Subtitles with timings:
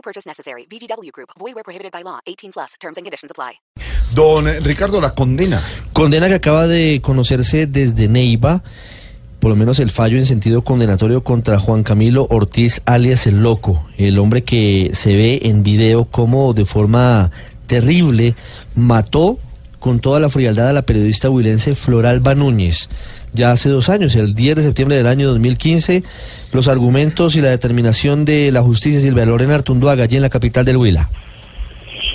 [0.00, 0.66] No purchase necessary.
[0.66, 1.28] VGW Group.
[1.38, 2.20] Void where prohibited by law.
[2.24, 2.74] 18 plus.
[2.80, 3.60] Terms and conditions apply.
[4.14, 5.62] Don Ricardo, la condena.
[5.92, 8.62] Condena que acaba de conocerse desde Neiva,
[9.40, 13.86] por lo menos el fallo en sentido condenatorio contra Juan Camilo Ortiz, alias el Loco,
[13.98, 17.30] el hombre que se ve en video como de forma
[17.66, 18.34] terrible
[18.74, 19.38] mató
[19.80, 22.88] con toda la frialdad a la periodista huilense Floralba Núñez.
[23.32, 26.04] Ya hace dos años, el 10 de septiembre del año 2015,
[26.52, 30.64] los argumentos y la determinación de la justicia Silvia Lorena Artunduaga allí en la capital
[30.64, 31.08] del Huila.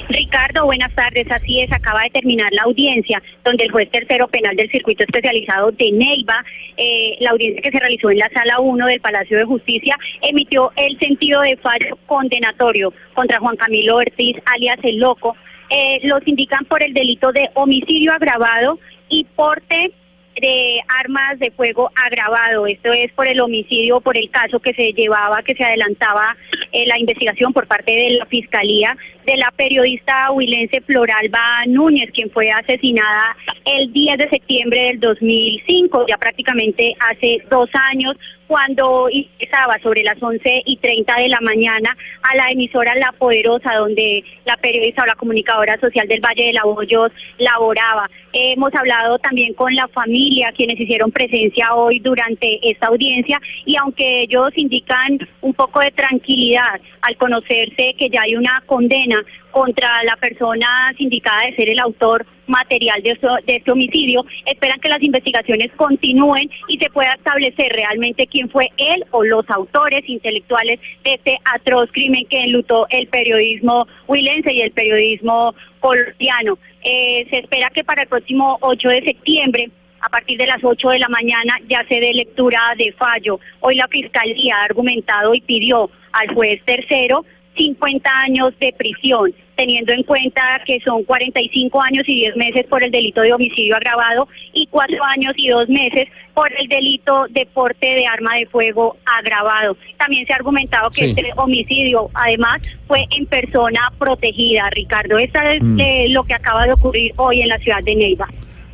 [0.10, 1.26] Ricardo, buenas tardes.
[1.32, 5.71] Así es, acaba de terminar la audiencia donde el juez tercero penal del circuito especializado
[5.71, 6.43] de Neiva,
[6.77, 10.71] eh, la audiencia que se realizó en la sala 1 del Palacio de Justicia, emitió
[10.76, 15.36] el sentido de fallo condenatorio contra Juan Camilo Ortiz, alias El Loco.
[15.70, 19.91] Eh, los indican por el delito de homicidio agravado y porte
[20.40, 22.68] de armas de fuego agravado.
[22.68, 26.36] Esto es por el homicidio, por el caso que se llevaba, que se adelantaba
[26.71, 32.30] eh, la investigación por parte de la Fiscalía de la periodista huilense Floralba Núñez, quien
[32.30, 38.16] fue asesinada el 10 de septiembre del 2005, ya prácticamente hace dos años,
[38.48, 43.76] cuando ingresaba sobre las 11 y 30 de la mañana a la emisora La Poderosa,
[43.76, 48.10] donde la periodista o la comunicadora social del Valle de la Hoyos laboraba.
[48.34, 54.24] Hemos hablado también con la familia, quienes hicieron presencia hoy durante esta audiencia, y aunque
[54.24, 59.24] ellos indican un poco de tranquilidad al conocerse que ya hay una condena
[59.56, 64.90] contra la persona sindicada de ser el autor material de, de este homicidio, esperan que
[64.90, 70.82] las investigaciones continúen y se pueda establecer realmente quién fue él o los autores intelectuales
[71.06, 76.60] de este atroz crimen que enlutó el periodismo huilense y el periodismo colombiano.
[76.84, 79.70] Eh, se espera que para el próximo 8 de septiembre
[80.02, 83.40] a partir de las 8 de la mañana ya se dé lectura de fallo.
[83.62, 89.94] Hoy la Fiscalía ha argumentado y pidió al juez tercero 50 años de prisión, teniendo
[89.94, 94.28] en cuenta que son 45 años y 10 meses por el delito de homicidio agravado
[94.54, 98.98] y 4 años y 2 meses por el delito de porte de arma de fuego
[99.06, 99.78] agravado.
[99.98, 104.70] También se ha argumentado que este homicidio, además, fue en persona protegida.
[104.72, 105.80] Ricardo, esto es Mm.
[105.80, 108.28] eh, lo que acaba de ocurrir hoy en la ciudad de Neiva.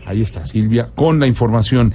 [0.05, 1.93] Ahí está Silvia con la información.